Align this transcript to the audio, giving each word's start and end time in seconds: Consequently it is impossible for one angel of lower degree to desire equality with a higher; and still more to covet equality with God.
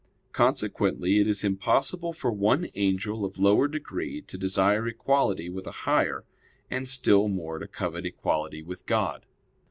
Consequently 0.31 1.19
it 1.19 1.27
is 1.27 1.43
impossible 1.43 2.11
for 2.11 2.31
one 2.31 2.67
angel 2.73 3.23
of 3.23 3.37
lower 3.37 3.67
degree 3.67 4.19
to 4.23 4.35
desire 4.35 4.87
equality 4.87 5.47
with 5.47 5.67
a 5.67 5.71
higher; 5.85 6.25
and 6.71 6.87
still 6.87 7.27
more 7.27 7.59
to 7.59 7.67
covet 7.67 8.07
equality 8.07 8.63
with 8.63 8.87
God. 8.87 9.27